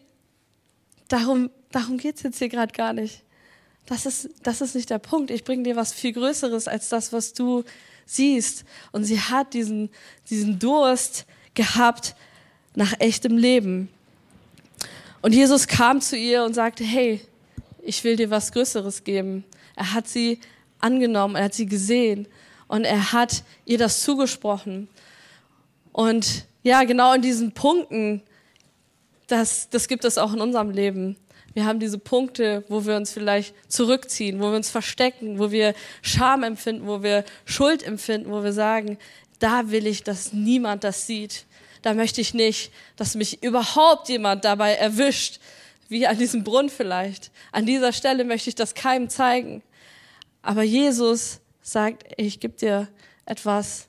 darum, 1.08 1.48
darum 1.72 1.96
geht's 1.96 2.22
jetzt 2.22 2.38
hier 2.38 2.50
gerade 2.50 2.74
gar 2.74 2.92
nicht. 2.92 3.22
Das 3.86 4.04
ist, 4.04 4.28
das 4.42 4.60
ist 4.60 4.74
nicht 4.74 4.90
der 4.90 4.98
Punkt. 4.98 5.30
Ich 5.30 5.42
bringe 5.42 5.62
dir 5.62 5.74
was 5.74 5.94
viel 5.94 6.12
Größeres 6.12 6.68
als 6.68 6.90
das, 6.90 7.14
was 7.14 7.32
du 7.32 7.64
siehst. 8.04 8.64
Und 8.92 9.04
sie 9.04 9.18
hat 9.18 9.54
diesen, 9.54 9.88
diesen 10.28 10.58
Durst 10.58 11.24
gehabt 11.54 12.14
nach 12.74 12.92
echtem 13.00 13.38
Leben. 13.38 13.88
Und 15.22 15.32
Jesus 15.34 15.66
kam 15.66 16.02
zu 16.02 16.14
ihr 16.14 16.44
und 16.44 16.52
sagte, 16.52 16.84
hey, 16.84 17.22
ich 17.82 18.02
will 18.04 18.16
dir 18.16 18.30
was 18.30 18.52
Größeres 18.52 19.04
geben. 19.04 19.44
Er 19.76 19.92
hat 19.92 20.08
sie 20.08 20.40
angenommen, 20.78 21.36
er 21.36 21.44
hat 21.44 21.54
sie 21.54 21.66
gesehen 21.66 22.26
und 22.68 22.84
er 22.84 23.12
hat 23.12 23.42
ihr 23.64 23.78
das 23.78 24.02
zugesprochen. 24.02 24.88
Und 25.92 26.46
ja, 26.62 26.84
genau 26.84 27.14
in 27.14 27.22
diesen 27.22 27.52
Punkten, 27.52 28.22
das, 29.26 29.68
das 29.70 29.88
gibt 29.88 30.04
es 30.04 30.18
auch 30.18 30.32
in 30.32 30.40
unserem 30.40 30.70
Leben. 30.70 31.16
Wir 31.52 31.64
haben 31.64 31.80
diese 31.80 31.98
Punkte, 31.98 32.64
wo 32.68 32.86
wir 32.86 32.96
uns 32.96 33.12
vielleicht 33.12 33.54
zurückziehen, 33.68 34.40
wo 34.40 34.50
wir 34.50 34.56
uns 34.56 34.70
verstecken, 34.70 35.38
wo 35.38 35.50
wir 35.50 35.74
Scham 36.00 36.44
empfinden, 36.44 36.86
wo 36.86 37.02
wir 37.02 37.24
Schuld 37.44 37.82
empfinden, 37.82 38.30
wo 38.30 38.44
wir 38.44 38.52
sagen, 38.52 38.98
da 39.40 39.70
will 39.70 39.86
ich, 39.86 40.04
dass 40.04 40.32
niemand 40.32 40.84
das 40.84 41.06
sieht. 41.06 41.46
Da 41.82 41.94
möchte 41.94 42.20
ich 42.20 42.34
nicht, 42.34 42.72
dass 42.96 43.14
mich 43.14 43.42
überhaupt 43.42 44.08
jemand 44.08 44.44
dabei 44.44 44.74
erwischt, 44.74 45.40
wie 45.90 46.06
an 46.06 46.16
diesem 46.16 46.44
Brunnen 46.44 46.70
vielleicht. 46.70 47.30
An 47.52 47.66
dieser 47.66 47.92
Stelle 47.92 48.24
möchte 48.24 48.48
ich 48.48 48.54
das 48.54 48.74
keinem 48.74 49.10
zeigen. 49.10 49.62
Aber 50.40 50.62
Jesus 50.62 51.40
sagt, 51.60 52.04
ich 52.16 52.40
gebe 52.40 52.56
dir 52.56 52.88
etwas, 53.26 53.88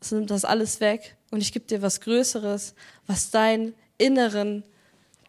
es 0.00 0.12
nimmt 0.12 0.30
das 0.30 0.44
alles 0.44 0.80
weg 0.80 1.16
und 1.30 1.40
ich 1.40 1.52
gebe 1.52 1.66
dir 1.66 1.82
was 1.82 2.00
Größeres, 2.00 2.74
was 3.06 3.30
deinen 3.30 3.74
inneren 3.98 4.62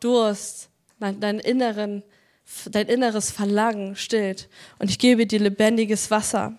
Durst, 0.01 0.69
dein, 0.99 1.19
dein, 1.19 1.39
inneren, 1.39 2.03
dein 2.65 2.87
inneres 2.87 3.31
Verlangen 3.31 3.95
stillt. 3.95 4.49
Und 4.79 4.89
ich 4.89 4.99
gebe 4.99 5.25
dir 5.25 5.39
lebendiges 5.39 6.11
Wasser. 6.11 6.53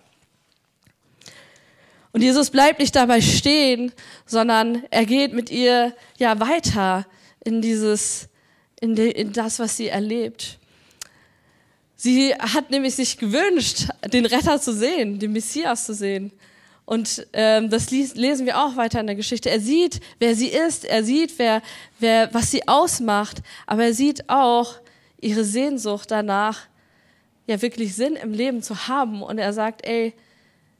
Und 2.11 2.23
Jesus 2.23 2.49
bleibt 2.49 2.79
nicht 2.79 2.95
dabei 2.95 3.21
stehen, 3.21 3.91
sondern 4.25 4.83
er 4.89 5.05
geht 5.05 5.33
mit 5.33 5.51
ihr 5.51 5.95
ja 6.17 6.39
weiter 6.39 7.05
in 7.43 7.61
dieses 7.61 8.29
in, 8.81 8.95
de, 8.95 9.11
in 9.11 9.33
das, 9.33 9.59
was 9.59 9.77
sie 9.77 9.87
erlebt. 9.87 10.57
Sie 11.95 12.33
hat 12.33 12.69
nämlich 12.71 12.95
sich 12.95 13.17
gewünscht, 13.17 13.89
den 14.13 14.25
Retter 14.25 14.61
zu 14.61 14.73
sehen, 14.73 15.19
den 15.19 15.33
Messias 15.33 15.85
zu 15.85 15.93
sehen. 15.93 16.31
Und 16.85 17.27
ähm, 17.33 17.69
das 17.69 17.91
lesen 17.91 18.45
wir 18.45 18.57
auch 18.57 18.75
weiter 18.77 18.99
in 18.99 19.07
der 19.07 19.15
Geschichte. 19.15 19.49
Er 19.49 19.59
sieht, 19.59 19.99
wer 20.17 20.33
sie 20.33 20.47
ist, 20.47 20.85
er 20.85 21.03
sieht, 21.03 21.37
wer, 21.37 21.61
wer, 21.99 22.33
was 22.33 22.51
sie 22.51 22.67
ausmacht, 22.67 23.43
aber 23.67 23.83
er 23.83 23.93
sieht 23.93 24.29
auch 24.29 24.75
ihre 25.21 25.43
Sehnsucht 25.43 26.09
danach, 26.09 26.61
ja 27.47 27.61
wirklich 27.61 27.95
Sinn 27.95 28.15
im 28.15 28.33
Leben 28.33 28.63
zu 28.63 28.87
haben. 28.87 29.21
Und 29.21 29.37
er 29.37 29.53
sagt, 29.53 29.85
ey, 29.85 30.13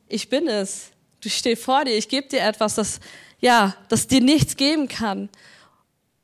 ich 0.07 0.29
bin 0.29 0.47
es. 0.47 0.91
Du 1.21 1.29
stehst 1.29 1.63
vor 1.63 1.83
dir, 1.83 1.95
ich 1.95 2.07
gebe 2.07 2.27
dir 2.27 2.41
etwas, 2.41 2.75
das 2.75 2.99
ja, 3.41 3.75
das 3.87 4.07
dir 4.07 4.21
nichts 4.21 4.55
geben 4.55 4.87
kann. 4.87 5.29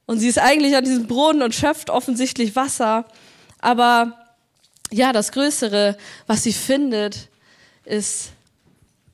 Und 0.06 0.20
sie 0.20 0.28
ist 0.28 0.40
eigentlich 0.40 0.76
an 0.76 0.84
diesem 0.84 1.08
Brunnen 1.08 1.42
und 1.42 1.56
schöpft 1.56 1.90
offensichtlich 1.90 2.56
Wasser. 2.56 3.06
Aber 3.60 4.18
ja, 4.92 5.14
das 5.14 5.32
Größere, 5.32 5.98
was 6.28 6.44
sie 6.44 6.54
findet, 6.54 7.30
ist 7.86 8.32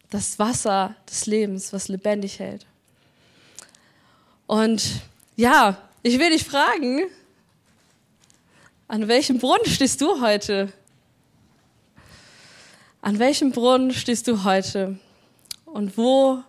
das 0.09 0.37
Wasser 0.37 0.95
des 1.09 1.25
Lebens, 1.25 1.71
was 1.71 1.87
lebendig 1.87 2.39
hält. 2.39 2.65
Und 4.47 4.83
ja, 5.37 5.77
ich 6.03 6.19
will 6.19 6.31
dich 6.31 6.43
fragen, 6.43 7.03
an 8.89 9.07
welchem 9.07 9.39
Brunnen 9.39 9.65
stehst 9.65 10.01
du 10.01 10.19
heute? 10.19 10.73
An 13.01 13.17
welchem 13.19 13.51
Brunnen 13.51 13.93
stehst 13.93 14.27
du 14.27 14.43
heute? 14.43 14.99
Und 15.65 15.97
wo 15.97 16.43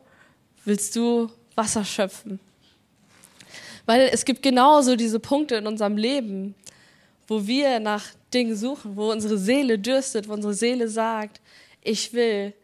willst 0.65 0.97
du 0.97 1.31
Wasser 1.55 1.85
schöpfen? 1.85 2.41
Weil 3.87 4.11
es 4.13 4.25
gibt 4.25 4.43
genauso 4.43 4.97
diese 4.97 5.19
Punkte 5.19 5.57
in 5.57 5.67
unserem 5.67 5.97
Leben, 5.97 6.55
wo 7.27 7.47
wir 7.47 7.81
nach 7.81 8.05
Dingen 8.33 8.57
suchen, 8.57 8.97
wo 8.97 9.11
unsere 9.11 9.39
Seele 9.39 9.79
dürstet, 9.79 10.29
wo 10.29 10.33
unsere 10.33 10.55
Seele 10.55 10.89
sagt, 10.89 11.41
ich 11.83 12.13
will 12.13 12.55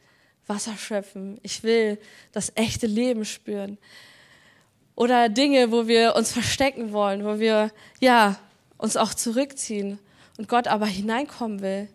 Wasser 0.46 0.76
schöpfen, 0.76 1.38
ich 1.42 1.62
will 1.62 1.98
das 2.32 2.52
echte 2.54 2.86
Leben 2.86 3.24
spüren. 3.24 3.78
Oder 4.94 5.28
Dinge, 5.28 5.70
wo 5.70 5.86
wir 5.86 6.16
uns 6.16 6.32
verstecken 6.32 6.92
wollen, 6.92 7.24
wo 7.24 7.38
wir 7.38 7.70
ja 8.00 8.38
uns 8.78 8.96
auch 8.96 9.14
zurückziehen 9.14 9.98
und 10.38 10.48
Gott 10.48 10.66
aber 10.66 10.86
hineinkommen 10.86 11.60
will, 11.60 11.88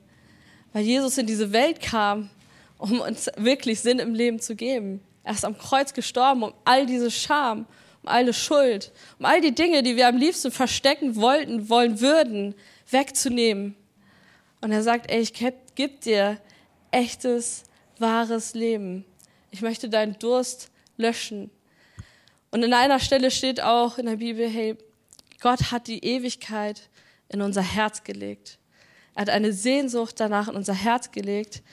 weil 0.72 0.84
Jesus 0.84 1.18
in 1.18 1.27
diese 1.27 1.51
Welt 1.51 1.82
kam, 1.82 2.30
um 2.77 3.00
uns 3.01 3.30
wirklich 3.38 3.80
Sinn 3.80 4.00
im 4.00 4.13
Leben 4.13 4.39
zu 4.39 4.56
geben. 4.56 5.01
Er 5.24 5.34
ist 5.34 5.46
am 5.46 5.58
Kreuz 5.58 5.94
gestorben, 5.94 6.44
um 6.44 6.53
all 6.65 6.86
diese 6.86 7.10
Scham 7.10 7.65
um 8.03 8.10
alle 8.10 8.33
Schuld, 8.33 8.91
um 9.17 9.25
all 9.25 9.41
die 9.41 9.55
Dinge, 9.55 9.81
die 9.81 9.95
wir 9.95 10.07
am 10.07 10.17
liebsten 10.17 10.51
verstecken 10.51 11.15
wollten, 11.15 11.69
wollen 11.69 12.01
würden, 12.01 12.53
wegzunehmen. 12.89 13.75
Und 14.62 14.72
er 14.72 14.83
sagt, 14.83 15.10
ey, 15.10 15.22
ich 15.22 15.33
gebe 15.33 15.98
dir 16.03 16.39
echtes, 16.91 17.63
wahres 17.98 18.53
Leben. 18.53 19.05
Ich 19.51 19.62
möchte 19.62 19.89
deinen 19.89 20.19
Durst 20.19 20.69
löschen. 20.98 21.50
Und 22.51 22.63
in 22.63 22.74
einer 22.74 23.00
Stelle 23.00 23.31
steht 23.31 23.62
auch 23.62 23.98
in 23.98 24.05
der 24.05 24.17
Bibel, 24.17 24.48
hey, 24.48 24.77
Gott 25.39 25.72
hat 25.72 25.88
die 25.88 26.03
Ewigkeit 26.03 26.89
in 27.29 27.41
unser 27.41 27.62
Herz 27.62 28.03
gelegt. 28.03 28.60
Er 29.15 29.22
hat 29.22 29.29
eine 29.29 29.53
Sehnsucht 29.53 30.19
danach 30.19 30.48
in 30.48 30.55
unser 30.55 30.74
Herz 30.74 31.12
gelegt, 31.12 31.63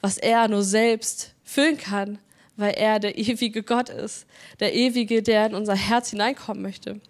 was 0.00 0.18
er 0.18 0.48
nur 0.48 0.62
selbst 0.62 1.34
füllen 1.44 1.78
kann 1.78 2.18
weil 2.56 2.74
er 2.74 2.98
der 2.98 3.18
ewige 3.18 3.62
Gott 3.62 3.88
ist, 3.88 4.26
der 4.60 4.74
ewige, 4.74 5.22
der 5.22 5.46
in 5.46 5.54
unser 5.54 5.74
Herz 5.74 6.10
hineinkommen 6.10 6.62
möchte. 6.62 7.00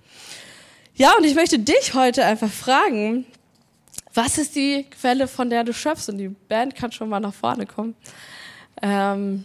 Ja, 0.94 1.16
und 1.16 1.24
ich 1.24 1.34
möchte 1.34 1.58
dich 1.58 1.94
heute 1.94 2.24
einfach 2.24 2.50
fragen, 2.50 3.26
was 4.14 4.38
ist 4.38 4.56
die 4.56 4.84
Quelle, 4.84 5.28
von 5.28 5.50
der 5.50 5.62
du 5.62 5.74
schöpfst? 5.74 6.08
Und 6.08 6.18
die 6.18 6.28
Band 6.28 6.74
kann 6.74 6.90
schon 6.90 7.08
mal 7.08 7.20
nach 7.20 7.34
vorne 7.34 7.66
kommen. 7.66 7.94
Ähm, 8.80 9.44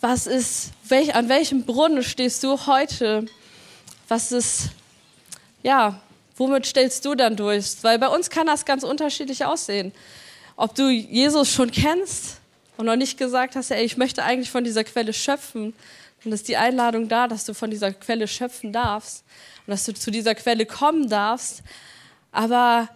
was 0.00 0.26
ist, 0.26 0.72
welch, 0.88 1.14
an 1.14 1.28
welchem 1.28 1.64
Brunnen 1.64 2.02
stehst 2.02 2.42
du 2.42 2.66
heute? 2.66 3.26
Was 4.08 4.32
ist, 4.32 4.70
ja, 5.62 6.00
womit 6.36 6.66
stellst 6.66 7.04
du 7.04 7.14
dann 7.14 7.36
durch? 7.36 7.76
Weil 7.82 7.98
bei 7.98 8.08
uns 8.08 8.28
kann 8.28 8.46
das 8.46 8.64
ganz 8.64 8.82
unterschiedlich 8.82 9.44
aussehen. 9.44 9.92
Ob 10.56 10.74
du 10.74 10.88
Jesus 10.88 11.52
schon 11.52 11.70
kennst, 11.70 12.39
und 12.80 12.86
noch 12.86 12.96
nicht 12.96 13.18
gesagt 13.18 13.56
hast, 13.56 13.70
ey, 13.70 13.84
ich 13.84 13.98
möchte 13.98 14.24
eigentlich 14.24 14.50
von 14.50 14.64
dieser 14.64 14.84
Quelle 14.84 15.12
schöpfen, 15.12 15.74
dann 16.24 16.32
ist 16.32 16.48
die 16.48 16.56
Einladung 16.56 17.08
da, 17.08 17.28
dass 17.28 17.44
du 17.44 17.52
von 17.52 17.70
dieser 17.70 17.92
Quelle 17.92 18.26
schöpfen 18.26 18.72
darfst 18.72 19.22
und 19.66 19.72
dass 19.72 19.84
du 19.84 19.92
zu 19.92 20.10
dieser 20.10 20.34
Quelle 20.34 20.64
kommen 20.64 21.10
darfst. 21.10 21.62
Aber 22.32 22.88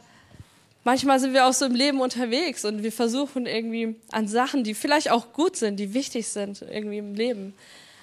manchmal 0.84 1.20
sind 1.20 1.34
wir 1.34 1.46
auch 1.46 1.52
so 1.52 1.66
im 1.66 1.74
Leben 1.74 2.00
unterwegs 2.00 2.64
und 2.64 2.82
wir 2.82 2.92
versuchen 2.92 3.44
irgendwie 3.44 3.94
an 4.10 4.26
Sachen, 4.26 4.64
die 4.64 4.72
vielleicht 4.72 5.10
auch 5.10 5.34
gut 5.34 5.56
sind, 5.56 5.76
die 5.76 5.92
wichtig 5.92 6.28
sind 6.28 6.62
irgendwie 6.62 6.98
im 6.98 7.14
Leben, 7.14 7.52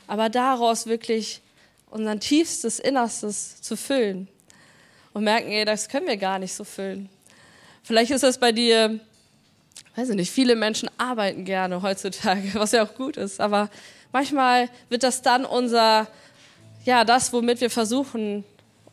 aber 0.05 0.29
daraus 0.29 0.85
wirklich 0.85 1.41
unser 1.89 2.19
tiefstes 2.19 2.79
Innerstes 2.79 3.59
zu 3.59 3.75
füllen 3.75 4.27
und 5.13 5.23
merken, 5.23 5.50
ey, 5.50 5.65
das 5.65 5.89
können 5.89 6.05
wir 6.05 6.17
gar 6.17 6.38
nicht 6.38 6.53
so 6.53 6.63
füllen. 6.63 7.09
Vielleicht 7.81 8.11
ist 8.11 8.23
das 8.23 8.38
bei 8.38 8.51
dir 8.51 9.00
weiß 9.95 10.10
ich 10.10 10.15
nicht, 10.15 10.31
viele 10.31 10.55
Menschen 10.55 10.89
arbeiten 10.98 11.45
gerne 11.45 11.81
heutzutage, 11.81 12.50
was 12.53 12.71
ja 12.71 12.83
auch 12.83 12.95
gut 12.95 13.17
ist, 13.17 13.39
aber 13.39 13.69
manchmal 14.12 14.69
wird 14.89 15.03
das 15.03 15.21
dann 15.21 15.45
unser, 15.45 16.07
ja, 16.86 17.03
das, 17.03 17.31
womit 17.33 17.62
wir 17.62 17.69
versuchen, 17.69 18.43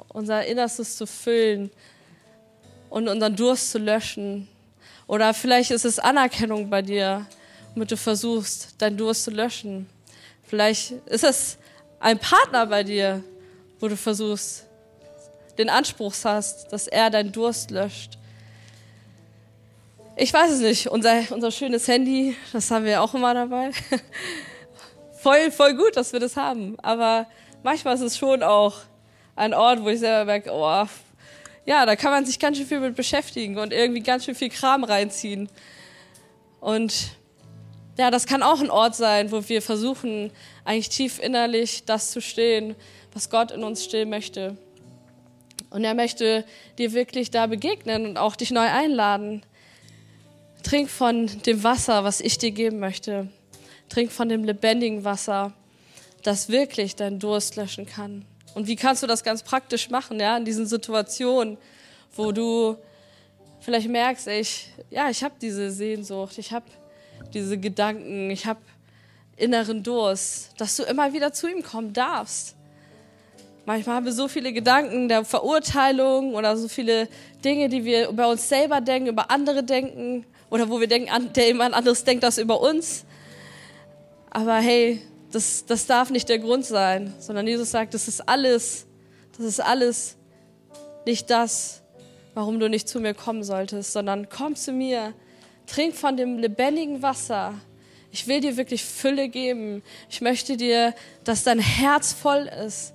unser 0.08 0.44
Innerstes 0.46 0.96
zu 0.96 1.06
füllen 1.06 1.70
und 2.90 3.08
unseren 3.08 3.36
Durst 3.36 3.70
zu 3.70 3.78
löschen. 3.78 4.48
Oder 5.06 5.34
vielleicht 5.34 5.70
ist 5.70 5.84
es 5.84 5.98
Anerkennung 5.98 6.68
bei 6.70 6.82
dir, 6.82 7.26
womit 7.74 7.90
du 7.90 7.96
versuchst, 7.96 8.80
deinen 8.80 8.96
Durst 8.96 9.24
zu 9.24 9.30
löschen. 9.30 9.88
Vielleicht 10.44 10.92
ist 11.06 11.24
es 11.24 11.58
ein 12.00 12.18
Partner 12.18 12.66
bei 12.66 12.82
dir, 12.82 13.22
wo 13.80 13.88
du 13.88 13.96
versuchst, 13.96 14.66
den 15.58 15.68
Anspruch 15.68 16.14
hast, 16.24 16.72
dass 16.72 16.86
er 16.86 17.10
deinen 17.10 17.32
Durst 17.32 17.70
löscht. 17.70 18.17
Ich 20.20 20.32
weiß 20.32 20.50
es 20.50 20.60
nicht. 20.60 20.88
Unser, 20.88 21.22
unser 21.30 21.52
schönes 21.52 21.86
Handy, 21.86 22.34
das 22.52 22.72
haben 22.72 22.84
wir 22.84 23.00
auch 23.00 23.14
immer 23.14 23.34
dabei. 23.34 23.70
voll, 25.22 25.52
voll 25.52 25.74
gut, 25.74 25.96
dass 25.96 26.12
wir 26.12 26.18
das 26.18 26.34
haben. 26.34 26.76
Aber 26.80 27.28
manchmal 27.62 27.94
ist 27.94 28.00
es 28.00 28.18
schon 28.18 28.42
auch 28.42 28.78
ein 29.36 29.54
Ort, 29.54 29.84
wo 29.84 29.90
ich 29.90 30.00
selber 30.00 30.24
merke, 30.24 30.50
oh, 30.52 30.86
ja, 31.66 31.86
da 31.86 31.94
kann 31.94 32.10
man 32.10 32.26
sich 32.26 32.40
ganz 32.40 32.56
schön 32.56 32.66
viel 32.66 32.80
mit 32.80 32.96
beschäftigen 32.96 33.58
und 33.58 33.72
irgendwie 33.72 34.00
ganz 34.00 34.24
schön 34.24 34.34
viel 34.34 34.48
Kram 34.48 34.82
reinziehen. 34.82 35.48
Und 36.58 37.10
ja, 37.96 38.10
das 38.10 38.26
kann 38.26 38.42
auch 38.42 38.60
ein 38.60 38.72
Ort 38.72 38.96
sein, 38.96 39.30
wo 39.30 39.48
wir 39.48 39.62
versuchen, 39.62 40.32
eigentlich 40.64 40.88
tief 40.88 41.20
innerlich 41.20 41.84
das 41.84 42.10
zu 42.10 42.20
stehen, 42.20 42.74
was 43.12 43.30
Gott 43.30 43.52
in 43.52 43.62
uns 43.62 43.84
stehen 43.84 44.10
möchte. 44.10 44.56
Und 45.70 45.84
er 45.84 45.94
möchte 45.94 46.44
dir 46.76 46.92
wirklich 46.92 47.30
da 47.30 47.46
begegnen 47.46 48.04
und 48.04 48.16
auch 48.16 48.34
dich 48.34 48.50
neu 48.50 48.66
einladen. 48.66 49.44
Trink 50.68 50.90
von 50.90 51.26
dem 51.46 51.64
Wasser, 51.64 52.04
was 52.04 52.20
ich 52.20 52.36
dir 52.36 52.50
geben 52.50 52.78
möchte. 52.78 53.28
Trink 53.88 54.12
von 54.12 54.28
dem 54.28 54.44
lebendigen 54.44 55.02
Wasser, 55.02 55.54
das 56.22 56.50
wirklich 56.50 56.94
deinen 56.94 57.18
Durst 57.18 57.56
löschen 57.56 57.86
kann. 57.86 58.26
Und 58.54 58.66
wie 58.66 58.76
kannst 58.76 59.02
du 59.02 59.06
das 59.06 59.24
ganz 59.24 59.42
praktisch 59.42 59.88
machen, 59.88 60.20
ja, 60.20 60.36
in 60.36 60.44
diesen 60.44 60.66
Situationen, 60.66 61.56
wo 62.14 62.32
du 62.32 62.76
vielleicht 63.60 63.88
merkst, 63.88 64.28
ich, 64.28 64.68
ja, 64.90 65.08
ich 65.08 65.24
habe 65.24 65.36
diese 65.40 65.70
Sehnsucht, 65.70 66.36
ich 66.36 66.52
habe 66.52 66.66
diese 67.32 67.56
Gedanken, 67.56 68.28
ich 68.28 68.44
habe 68.44 68.60
inneren 69.38 69.82
Durst, 69.82 70.50
dass 70.58 70.76
du 70.76 70.82
immer 70.82 71.14
wieder 71.14 71.32
zu 71.32 71.48
ihm 71.48 71.62
kommen 71.62 71.94
darfst. 71.94 72.56
Manchmal 73.64 73.96
haben 73.96 74.04
wir 74.04 74.12
so 74.12 74.28
viele 74.28 74.52
Gedanken 74.52 75.08
der 75.08 75.24
Verurteilung 75.24 76.34
oder 76.34 76.58
so 76.58 76.68
viele 76.68 77.08
Dinge, 77.42 77.70
die 77.70 77.86
wir 77.86 78.10
über 78.10 78.28
uns 78.28 78.50
selber 78.50 78.82
denken, 78.82 79.08
über 79.08 79.30
andere 79.30 79.64
denken 79.64 80.26
oder 80.50 80.68
wo 80.68 80.80
wir 80.80 80.86
denken, 80.86 81.32
der 81.34 81.46
jemand 81.46 81.74
anderes 81.74 82.04
denkt 82.04 82.22
das 82.22 82.38
über 82.38 82.60
uns. 82.60 83.04
Aber 84.30 84.56
hey, 84.56 85.02
das, 85.32 85.64
das 85.66 85.86
darf 85.86 86.10
nicht 86.10 86.28
der 86.28 86.38
Grund 86.38 86.64
sein, 86.64 87.12
sondern 87.18 87.46
Jesus 87.46 87.70
sagt, 87.70 87.94
das 87.94 88.08
ist 88.08 88.28
alles, 88.28 88.86
das 89.36 89.46
ist 89.46 89.60
alles 89.60 90.16
nicht 91.06 91.30
das, 91.30 91.82
warum 92.34 92.60
du 92.60 92.68
nicht 92.68 92.88
zu 92.88 93.00
mir 93.00 93.14
kommen 93.14 93.42
solltest, 93.42 93.92
sondern 93.92 94.28
komm 94.28 94.54
zu 94.54 94.72
mir, 94.72 95.14
trink 95.66 95.94
von 95.94 96.16
dem 96.16 96.38
lebendigen 96.38 97.02
Wasser. 97.02 97.54
Ich 98.10 98.26
will 98.26 98.40
dir 98.40 98.56
wirklich 98.56 98.84
Fülle 98.84 99.28
geben. 99.28 99.82
Ich 100.08 100.20
möchte 100.20 100.56
dir, 100.56 100.94
dass 101.24 101.44
dein 101.44 101.58
Herz 101.58 102.12
voll 102.12 102.48
ist, 102.66 102.94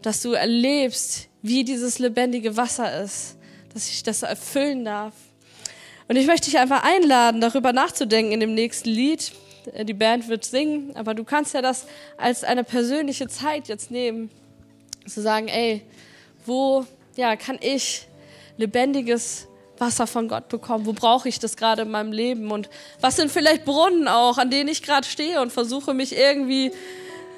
dass 0.00 0.22
du 0.22 0.32
erlebst, 0.32 1.28
wie 1.42 1.64
dieses 1.64 1.98
lebendige 1.98 2.56
Wasser 2.56 3.02
ist, 3.02 3.36
dass 3.74 3.88
ich 3.88 4.02
das 4.02 4.22
erfüllen 4.22 4.84
darf. 4.84 5.14
Und 6.12 6.18
ich 6.18 6.26
möchte 6.26 6.50
dich 6.50 6.58
einfach 6.58 6.82
einladen, 6.82 7.40
darüber 7.40 7.72
nachzudenken 7.72 8.32
in 8.32 8.40
dem 8.40 8.52
nächsten 8.52 8.90
Lied. 8.90 9.32
Die 9.84 9.94
Band 9.94 10.28
wird 10.28 10.44
singen, 10.44 10.94
aber 10.94 11.14
du 11.14 11.24
kannst 11.24 11.54
ja 11.54 11.62
das 11.62 11.86
als 12.18 12.44
eine 12.44 12.64
persönliche 12.64 13.28
Zeit 13.28 13.66
jetzt 13.68 13.90
nehmen, 13.90 14.30
zu 15.06 15.22
sagen, 15.22 15.48
ey, 15.48 15.80
wo 16.44 16.84
ja, 17.16 17.34
kann 17.36 17.56
ich 17.62 18.06
lebendiges 18.58 19.48
Wasser 19.78 20.06
von 20.06 20.28
Gott 20.28 20.50
bekommen? 20.50 20.84
Wo 20.84 20.92
brauche 20.92 21.30
ich 21.30 21.38
das 21.38 21.56
gerade 21.56 21.80
in 21.80 21.90
meinem 21.90 22.12
Leben? 22.12 22.50
Und 22.50 22.68
was 23.00 23.16
sind 23.16 23.30
vielleicht 23.30 23.64
Brunnen 23.64 24.06
auch, 24.06 24.36
an 24.36 24.50
denen 24.50 24.68
ich 24.68 24.82
gerade 24.82 25.06
stehe 25.06 25.40
und 25.40 25.50
versuche 25.50 25.94
mich 25.94 26.14
irgendwie 26.14 26.72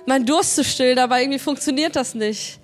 meinen 0.04 0.26
Durst 0.26 0.56
zu 0.56 0.64
stillen, 0.64 0.98
aber 0.98 1.20
irgendwie 1.20 1.38
funktioniert 1.38 1.94
das 1.94 2.16
nicht. 2.16 2.58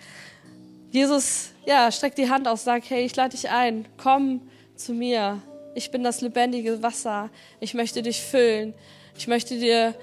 Jesus, 0.90 1.50
ja, 1.66 1.92
streckt 1.92 2.18
die 2.18 2.28
Hand 2.28 2.48
aus, 2.48 2.64
sagt, 2.64 2.90
hey, 2.90 3.04
ich 3.04 3.14
lade 3.14 3.30
dich 3.30 3.48
ein, 3.48 3.86
komm 3.96 4.40
zu 4.74 4.92
mir. 4.92 5.40
Ich 5.74 5.90
bin 5.90 6.02
das 6.02 6.20
lebendige 6.20 6.82
Wasser. 6.82 7.30
Ich 7.60 7.74
möchte 7.74 8.02
dich 8.02 8.20
füllen. 8.20 8.74
Ich 9.16 9.28
möchte 9.28 9.58
dir 9.58 9.94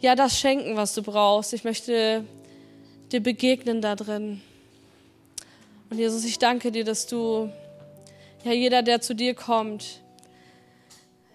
ja 0.00 0.14
das 0.16 0.38
schenken, 0.38 0.76
was 0.76 0.94
du 0.94 1.02
brauchst. 1.02 1.52
Ich 1.52 1.62
möchte 1.62 2.24
dir 3.12 3.20
begegnen 3.20 3.80
da 3.80 3.94
drin. 3.94 4.40
Und 5.90 5.98
Jesus, 5.98 6.24
ich 6.24 6.38
danke 6.38 6.72
dir, 6.72 6.84
dass 6.84 7.06
du, 7.06 7.50
ja, 8.44 8.52
jeder, 8.52 8.82
der 8.82 9.00
zu 9.00 9.14
dir 9.14 9.34
kommt, 9.34 10.00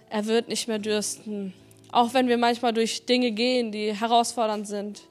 er 0.09 0.25
wird 0.25 0.49
nicht 0.49 0.67
mehr 0.67 0.79
dürsten. 0.79 1.53
Auch 1.91 2.13
wenn 2.13 2.27
wir 2.27 2.37
manchmal 2.37 2.73
durch 2.73 3.05
Dinge 3.05 3.31
gehen, 3.31 3.71
die 3.71 3.93
herausfordernd 3.93 4.67
sind. 4.67 5.01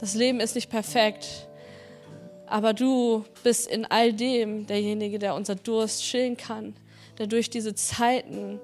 Das 0.00 0.14
Leben 0.14 0.38
ist 0.38 0.54
nicht 0.54 0.70
perfekt. 0.70 1.48
Aber 2.46 2.72
du 2.72 3.24
bist 3.42 3.68
in 3.68 3.84
all 3.84 4.12
dem 4.12 4.66
derjenige, 4.68 5.18
der 5.18 5.34
unser 5.34 5.56
Durst 5.56 6.04
schillen 6.04 6.36
kann, 6.36 6.76
der 7.18 7.26
durch 7.26 7.50
diese 7.50 7.74
Zeiten 7.74 8.60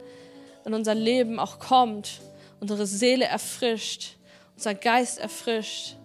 in 0.64 0.74
unser 0.74 0.94
Leben 0.94 1.38
auch 1.38 1.58
kommt, 1.58 2.20
unsere 2.60 2.86
Seele 2.86 3.26
erfrischt, 3.26 4.16
unser 4.56 4.74
Geist 4.74 5.18
erfrischt. 5.18 5.96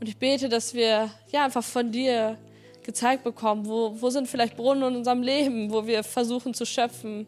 Und 0.00 0.08
ich 0.08 0.16
bete, 0.16 0.48
dass 0.48 0.74
wir 0.74 1.10
ja 1.30 1.44
einfach 1.44 1.64
von 1.64 1.90
dir 1.90 2.38
gezeigt 2.82 3.24
bekommen, 3.24 3.66
wo, 3.66 4.00
wo 4.00 4.10
sind 4.10 4.28
vielleicht 4.28 4.56
Brunnen 4.56 4.90
in 4.90 4.96
unserem 4.96 5.22
Leben, 5.22 5.70
wo 5.72 5.86
wir 5.86 6.04
versuchen 6.04 6.54
zu 6.54 6.64
schöpfen, 6.64 7.26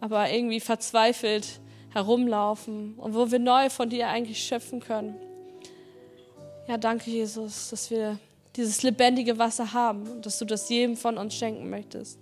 aber 0.00 0.30
irgendwie 0.30 0.60
verzweifelt 0.60 1.60
herumlaufen 1.92 2.94
und 2.94 3.14
wo 3.14 3.30
wir 3.30 3.38
neu 3.38 3.70
von 3.70 3.88
dir 3.88 4.08
eigentlich 4.08 4.42
schöpfen 4.42 4.80
können. 4.80 5.16
Ja, 6.68 6.76
danke 6.76 7.10
Jesus, 7.10 7.70
dass 7.70 7.90
wir 7.90 8.18
dieses 8.56 8.82
lebendige 8.82 9.38
Wasser 9.38 9.72
haben 9.72 10.08
und 10.08 10.26
dass 10.26 10.38
du 10.38 10.44
das 10.44 10.68
jedem 10.68 10.96
von 10.96 11.18
uns 11.18 11.34
schenken 11.34 11.68
möchtest. 11.70 12.18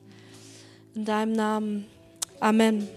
In 0.99 1.05
deinem 1.05 1.31
Namen. 1.31 1.87
Amen. 2.41 2.89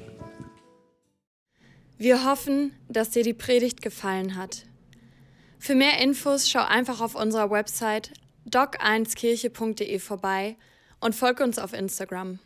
Wir 2.00 2.26
hoffen, 2.26 2.74
dass 2.90 3.12
dir 3.12 3.22
die 3.22 3.36
Predigt 3.36 3.84
gefallen 3.84 4.36
hat. 4.38 4.64
Für 5.60 5.76
mehr 5.76 6.00
Infos 6.00 6.50
schau 6.50 6.64
einfach 6.64 7.00
auf 7.00 7.14
unserer 7.14 7.52
Website 7.52 8.12
doc1kirche.de 8.50 10.00
vorbei 10.00 10.56
und 11.00 11.14
folge 11.14 11.44
uns 11.44 11.60
auf 11.60 11.74
Instagram. 11.74 12.40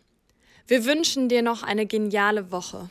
Wir 0.67 0.83
wünschen 0.83 1.29
dir 1.29 1.41
noch 1.41 1.63
eine 1.63 1.85
geniale 1.85 2.51
Woche. 2.51 2.89